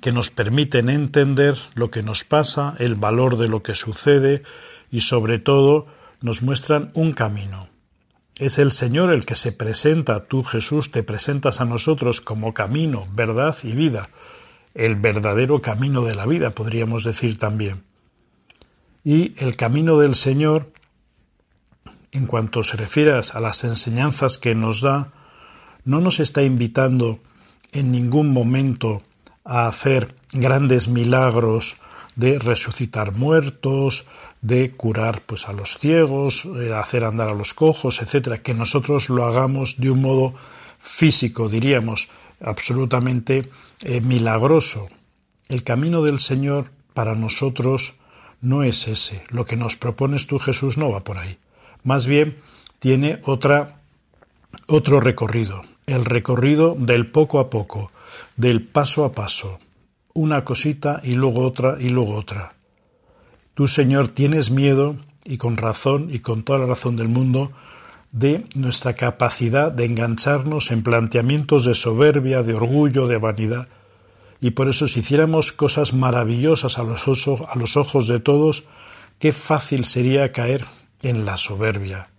[0.00, 4.42] que nos permiten entender lo que nos pasa, el valor de lo que sucede
[4.90, 5.86] y sobre todo
[6.20, 7.68] nos muestran un camino.
[8.38, 13.06] Es el Señor el que se presenta, tú Jesús te presentas a nosotros como camino,
[13.12, 14.08] verdad y vida,
[14.74, 17.84] el verdadero camino de la vida, podríamos decir también.
[19.04, 20.72] Y el camino del Señor,
[22.10, 25.12] en cuanto se refiere a las enseñanzas que nos da,
[25.84, 27.20] no nos está invitando
[27.72, 29.02] en ningún momento
[29.44, 31.76] a hacer grandes milagros
[32.16, 34.06] de resucitar muertos,
[34.40, 39.08] de curar pues a los ciegos, eh, hacer andar a los cojos, etcétera, que nosotros
[39.08, 40.34] lo hagamos de un modo
[40.78, 42.08] físico, diríamos,
[42.40, 43.48] absolutamente
[43.82, 44.88] eh, milagroso.
[45.48, 47.94] El camino del Señor para nosotros
[48.40, 49.24] no es ese.
[49.30, 51.38] Lo que nos propones tú, Jesús, no va por ahí.
[51.82, 52.36] Más bien
[52.78, 53.80] tiene otra
[54.66, 57.90] otro recorrido, el recorrido del poco a poco,
[58.36, 59.58] del paso a paso,
[60.12, 62.54] una cosita y luego otra y luego otra.
[63.54, 67.52] Tú, Señor, tienes miedo, y con razón y con toda la razón del mundo,
[68.12, 73.68] de nuestra capacidad de engancharnos en planteamientos de soberbia, de orgullo, de vanidad.
[74.40, 78.64] Y por eso si hiciéramos cosas maravillosas a los, a los ojos de todos,
[79.18, 80.64] qué fácil sería caer
[81.02, 82.10] en la soberbia,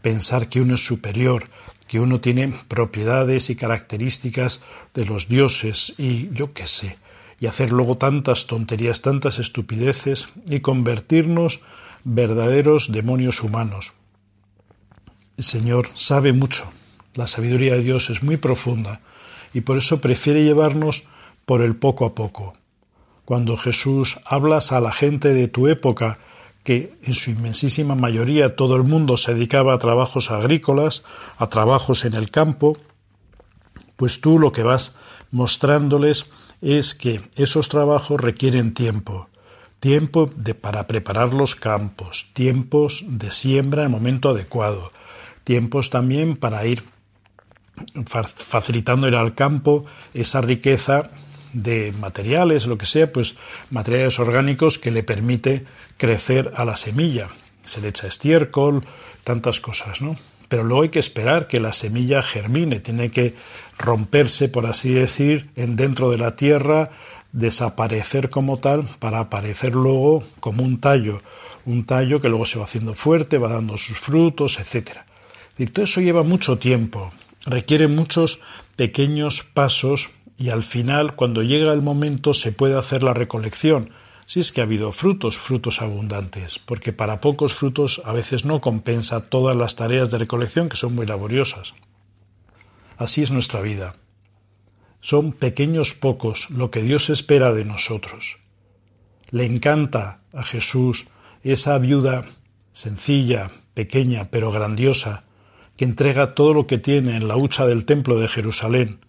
[0.00, 1.48] pensar que uno es superior,
[1.94, 4.62] que uno tiene propiedades y características
[4.94, 6.98] de los dioses y yo qué sé,
[7.38, 11.60] y hacer luego tantas tonterías, tantas estupideces y convertirnos
[12.02, 13.92] verdaderos demonios humanos.
[15.36, 16.64] El Señor sabe mucho,
[17.14, 19.00] la sabiduría de Dios es muy profunda
[19.52, 21.04] y por eso prefiere llevarnos
[21.44, 22.54] por el poco a poco.
[23.24, 26.18] Cuando Jesús hablas a la gente de tu época
[26.64, 31.04] que en su inmensísima mayoría todo el mundo se dedicaba a trabajos agrícolas,
[31.36, 32.76] a trabajos en el campo,
[33.96, 34.96] pues tú lo que vas
[35.30, 36.26] mostrándoles
[36.62, 39.28] es que esos trabajos requieren tiempo,
[39.78, 44.90] tiempo de, para preparar los campos, tiempos de siembra en momento adecuado,
[45.44, 46.82] tiempos también para ir
[48.06, 51.10] facilitando ir al campo esa riqueza
[51.54, 53.36] de materiales, lo que sea, pues
[53.70, 55.64] materiales orgánicos que le permite
[55.96, 57.28] crecer a la semilla.
[57.64, 58.84] Se le echa estiércol,
[59.22, 60.16] tantas cosas, ¿no?
[60.48, 63.34] Pero luego hay que esperar que la semilla germine, tiene que
[63.78, 66.90] romperse, por así decir, en dentro de la tierra,
[67.32, 71.22] desaparecer como tal para aparecer luego como un tallo,
[71.64, 74.98] un tallo que luego se va haciendo fuerte, va dando sus frutos, etc.
[75.58, 77.12] Y todo eso lleva mucho tiempo,
[77.46, 78.40] requiere muchos
[78.76, 83.90] pequeños pasos y al final, cuando llega el momento, se puede hacer la recolección,
[84.26, 88.60] si es que ha habido frutos, frutos abundantes, porque para pocos frutos a veces no
[88.60, 91.74] compensa todas las tareas de recolección que son muy laboriosas.
[92.96, 93.96] Así es nuestra vida.
[95.00, 98.38] Son pequeños pocos lo que Dios espera de nosotros.
[99.30, 101.06] Le encanta a Jesús
[101.42, 102.24] esa viuda
[102.72, 105.24] sencilla, pequeña, pero grandiosa,
[105.76, 109.00] que entrega todo lo que tiene en la hucha del templo de Jerusalén,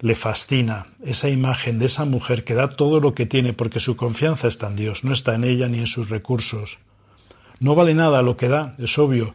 [0.00, 3.96] le fascina esa imagen de esa mujer que da todo lo que tiene porque su
[3.96, 6.78] confianza está en Dios, no está en ella ni en sus recursos.
[7.58, 9.34] No vale nada lo que da, es obvio,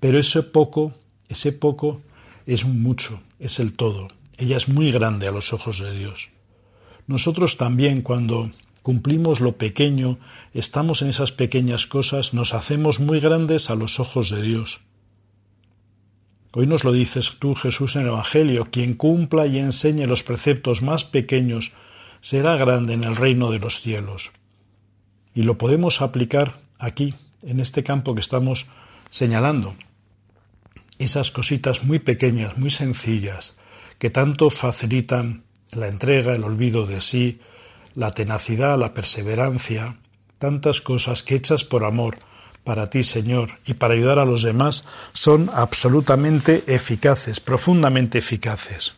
[0.00, 0.94] pero ese poco,
[1.28, 2.00] ese poco
[2.46, 4.08] es mucho, es el todo.
[4.38, 6.30] Ella es muy grande a los ojos de Dios.
[7.06, 8.50] Nosotros también cuando
[8.82, 10.18] cumplimos lo pequeño,
[10.54, 14.80] estamos en esas pequeñas cosas, nos hacemos muy grandes a los ojos de Dios.
[16.58, 20.80] Hoy nos lo dices tú, Jesús, en el Evangelio, quien cumpla y enseñe los preceptos
[20.80, 21.72] más pequeños
[22.22, 24.32] será grande en el reino de los cielos.
[25.34, 28.68] Y lo podemos aplicar aquí, en este campo que estamos
[29.10, 29.76] señalando.
[30.98, 33.54] Esas cositas muy pequeñas, muy sencillas,
[33.98, 37.38] que tanto facilitan la entrega, el olvido de sí,
[37.92, 39.98] la tenacidad, la perseverancia,
[40.38, 42.16] tantas cosas que hechas por amor
[42.66, 48.94] para ti, Señor, y para ayudar a los demás son absolutamente eficaces, profundamente eficaces.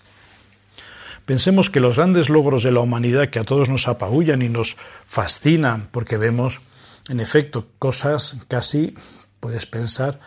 [1.26, 4.78] Pensemos que los grandes logros de la humanidad que a todos nos apabullan y nos
[5.06, 6.62] fascinan, porque vemos,
[7.10, 8.94] en efecto, cosas casi,
[9.38, 10.18] puedes pensar,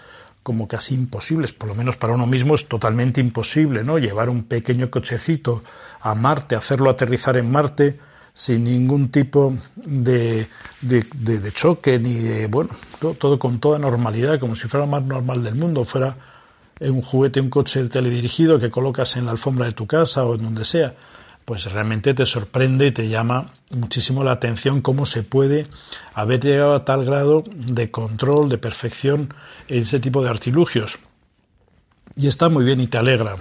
[0.44, 3.98] como casi imposibles, por lo menos para uno mismo es totalmente imposible, ¿no?
[3.98, 5.64] Llevar un pequeño cochecito
[6.00, 8.00] a Marte, hacerlo aterrizar en Marte,
[8.34, 10.48] sin ningún tipo de,
[10.82, 12.70] de, choque ni de, bueno,
[13.20, 16.16] todo, con toda normalidad, como si fuera lo más normal del mundo, fuera
[16.80, 20.44] un juguete, un coche teledirigido que colocas en la alfombra de tu casa o en
[20.44, 20.96] donde sea,
[21.46, 25.68] pues realmente te sorprende y te llama muchísimo la atención cómo se puede
[26.14, 29.34] haber llegado a tal grado de control, de perfección
[29.68, 31.00] en ese tipo de artilugios.
[32.16, 33.36] Y está muy bien y te alegra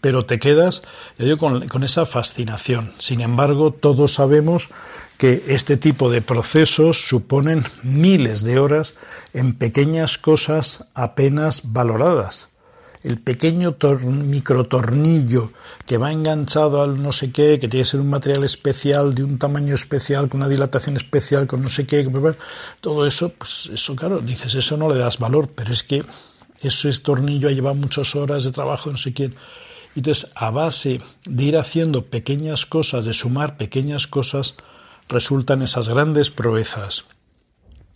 [0.00, 0.82] pero te quedas
[1.18, 2.92] yo con, con esa fascinación.
[2.98, 4.70] Sin embargo, todos sabemos
[5.18, 8.94] que este tipo de procesos suponen miles de horas
[9.34, 12.48] en pequeñas cosas apenas valoradas.
[13.02, 15.52] El pequeño microtornillo
[15.86, 19.24] que va enganchado al no sé qué, que tiene que ser un material especial, de
[19.24, 22.08] un tamaño especial, con una dilatación especial, con no sé qué,
[22.80, 26.04] todo eso, pues eso, claro, dices, eso no le das valor, pero es que
[26.60, 29.34] ese tornillo ha llevado muchas horas de trabajo, no sé quién.
[29.98, 34.54] Entonces, a base de ir haciendo pequeñas cosas, de sumar pequeñas cosas,
[35.08, 37.04] resultan esas grandes proezas.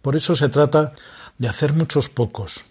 [0.02, 0.94] Por eso se trata
[1.38, 2.64] de hacer muchos pocos.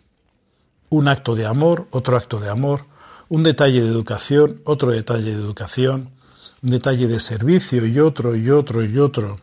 [0.90, 2.88] Un acto de amor, otro acto de amor,
[3.30, 6.12] un detalle de educación, otro detalle de educación,
[6.62, 9.38] un detalle de servicio y otro y otro y otro,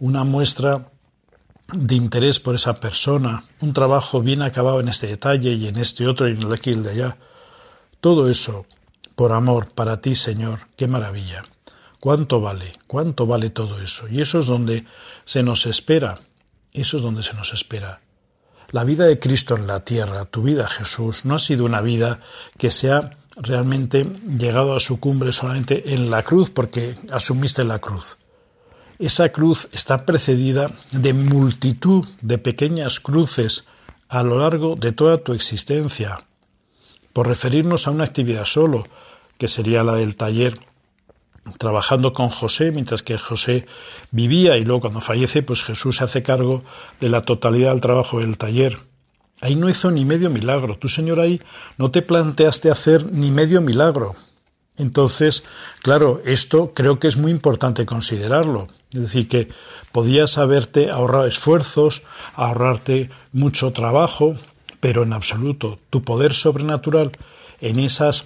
[0.00, 0.90] una muestra
[1.74, 6.06] de interés por esa persona, un trabajo bien acabado en este detalle y en este
[6.06, 7.18] otro y en el aquí y el de allá.
[8.00, 8.64] Todo eso
[9.14, 11.42] por amor para ti, Señor, qué maravilla.
[12.00, 12.72] ¿Cuánto vale?
[12.86, 14.08] ¿Cuánto vale todo eso?
[14.08, 14.84] Y eso es donde
[15.24, 16.18] se nos espera.
[16.72, 18.00] Eso es donde se nos espera.
[18.70, 22.20] La vida de Cristo en la tierra, tu vida, Jesús, no ha sido una vida
[22.58, 27.78] que se ha realmente llegado a su cumbre solamente en la cruz, porque asumiste la
[27.78, 28.16] cruz.
[28.98, 33.64] Esa cruz está precedida de multitud de pequeñas cruces
[34.08, 36.24] a lo largo de toda tu existencia.
[37.12, 38.86] Por referirnos a una actividad solo,
[39.38, 40.58] que sería la del taller
[41.58, 43.66] trabajando con José, mientras que José
[44.10, 46.62] vivía y luego cuando fallece, pues Jesús se hace cargo
[47.00, 48.78] de la totalidad del trabajo del taller.
[49.40, 50.78] Ahí no hizo ni medio milagro.
[50.78, 51.40] Tú, Señor, ahí
[51.78, 54.14] no te planteaste hacer ni medio milagro.
[54.76, 55.42] Entonces,
[55.82, 58.68] claro, esto creo que es muy importante considerarlo.
[58.92, 59.48] Es decir, que
[59.90, 62.02] podías haberte ahorrado esfuerzos,
[62.34, 64.36] ahorrarte mucho trabajo,
[64.82, 67.12] pero en absoluto tu poder sobrenatural
[67.60, 68.24] en esas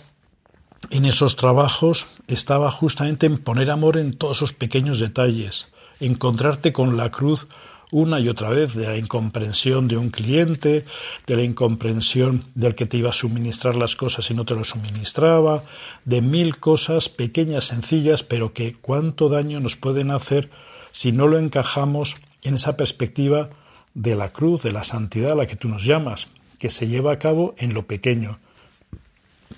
[0.88, 5.68] en esos trabajos estaba justamente en poner amor en todos esos pequeños detalles,
[6.00, 7.46] encontrarte con la cruz
[7.90, 10.86] una y otra vez de la incomprensión de un cliente,
[11.26, 14.64] de la incomprensión del que te iba a suministrar las cosas y no te lo
[14.64, 15.62] suministraba,
[16.06, 20.48] de mil cosas pequeñas, sencillas, pero que cuánto daño nos pueden hacer
[20.90, 23.50] si no lo encajamos en esa perspectiva
[23.92, 27.12] de la cruz, de la santidad a la que tú nos llamas, que se lleva
[27.12, 28.38] a cabo en lo pequeño,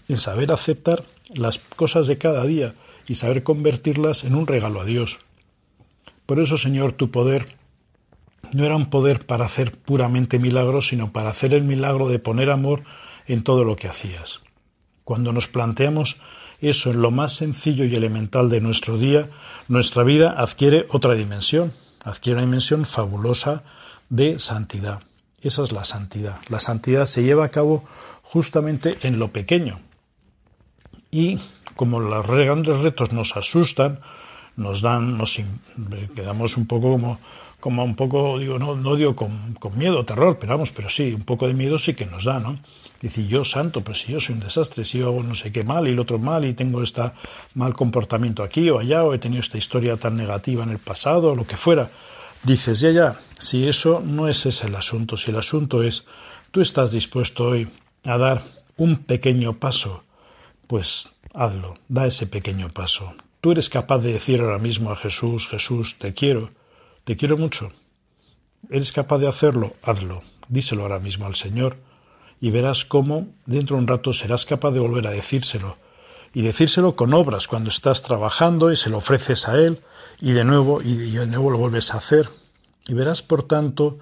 [0.08, 1.04] en saber aceptar
[1.34, 2.74] las cosas de cada día
[3.06, 5.18] y saber convertirlas en un regalo a Dios.
[6.26, 7.56] Por eso, Señor, tu poder
[8.52, 12.50] no era un poder para hacer puramente milagros, sino para hacer el milagro de poner
[12.50, 12.82] amor
[13.26, 14.40] en todo lo que hacías.
[15.04, 16.20] Cuando nos planteamos
[16.60, 19.30] eso en lo más sencillo y elemental de nuestro día,
[19.68, 21.72] nuestra vida adquiere otra dimensión,
[22.04, 23.62] adquiere una dimensión fabulosa
[24.08, 25.00] de santidad.
[25.42, 26.40] Esa es la santidad.
[26.48, 27.84] La santidad se lleva a cabo
[28.22, 29.80] justamente en lo pequeño,
[31.10, 31.38] y
[31.76, 34.00] como los grandes retos nos asustan,
[34.56, 35.40] nos dan, nos
[36.14, 37.18] quedamos un poco como,
[37.60, 41.14] como un poco, digo, no, no digo con, con, miedo, terror, pero vamos, pero sí,
[41.14, 42.58] un poco de miedo sí que nos da, ¿no?
[43.00, 45.62] Decir, yo santo, pero si yo soy un desastre, si yo hago no sé qué
[45.62, 47.12] mal y el otro mal y tengo este
[47.54, 51.30] mal comportamiento aquí o allá o he tenido esta historia tan negativa en el pasado
[51.30, 51.90] o lo que fuera.
[52.44, 56.04] Dices, ya, ya, si eso no es ese el asunto, si el asunto es,
[56.50, 57.68] tú estás dispuesto hoy
[58.04, 58.42] a dar
[58.76, 60.04] un pequeño paso
[60.68, 63.14] pues hazlo, da ese pequeño paso.
[63.40, 66.50] Tú eres capaz de decir ahora mismo a Jesús, Jesús, te quiero,
[67.04, 67.72] te quiero mucho.
[68.70, 69.74] ¿Eres capaz de hacerlo?
[69.82, 70.22] Hazlo.
[70.48, 71.78] Díselo ahora mismo al Señor
[72.40, 75.78] y verás cómo dentro de un rato serás capaz de volver a decírselo.
[76.34, 79.80] Y decírselo con obras cuando estás trabajando y se lo ofreces a Él
[80.20, 82.28] y de nuevo y de nuevo lo vuelves a hacer.
[82.86, 83.98] Y verás, por tanto,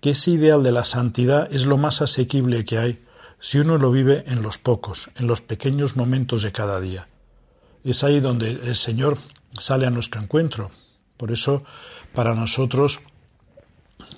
[0.00, 3.04] que ese ideal de la santidad es lo más asequible que hay
[3.40, 7.08] si uno lo vive en los pocos, en los pequeños momentos de cada día.
[7.84, 9.16] Es ahí donde el Señor
[9.58, 10.70] sale a nuestro encuentro.
[11.16, 11.64] Por eso,
[12.14, 13.00] para nosotros,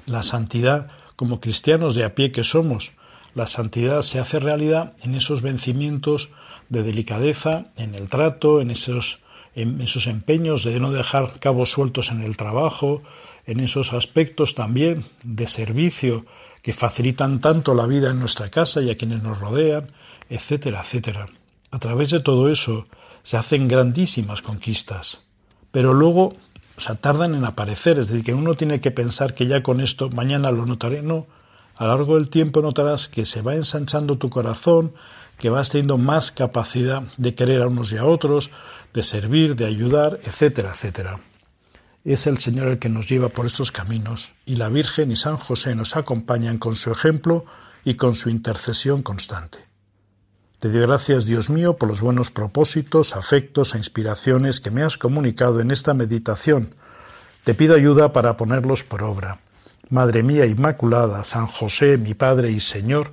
[0.07, 2.93] la santidad, como cristianos de a pie que somos,
[3.35, 6.31] la santidad se hace realidad en esos vencimientos
[6.71, 9.19] de delicadeza, en el trato, en esos,
[9.55, 13.03] en esos empeños de no dejar cabos sueltos en el trabajo,
[13.47, 16.25] en esos aspectos también de servicio
[16.63, 19.91] que facilitan tanto la vida en nuestra casa y a quienes nos rodean,
[20.31, 21.27] etcétera, etcétera.
[21.71, 22.87] A través de todo eso
[23.23, 25.21] se hacen grandísimas conquistas,
[25.71, 26.35] pero luego
[26.89, 30.09] O tardan en aparecer, es decir, que uno tiene que pensar que ya con esto
[30.09, 31.03] mañana lo notaré.
[31.03, 31.27] No,
[31.77, 34.95] a lo largo del tiempo notarás que se va ensanchando tu corazón,
[35.41, 38.51] que vas teniendo más capacidad de querer a unos y a otros,
[38.93, 41.19] de servir, de ayudar, etcétera, etcétera.
[42.05, 45.39] Es el Señor el que nos lleva por estos caminos y la Virgen y San
[45.39, 47.47] José nos acompañan con su ejemplo
[47.85, 49.59] y con su intercesión constante.
[50.59, 54.99] Te doy gracias, Dios mío, por los buenos propósitos, afectos e inspiraciones que me has
[54.99, 56.75] comunicado en esta meditación.
[57.45, 59.41] Te pido ayuda para ponerlos por obra.
[59.89, 63.13] Madre mía Inmaculada, San José, mi Padre y Señor,